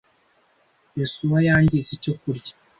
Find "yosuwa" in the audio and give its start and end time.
0.99-1.37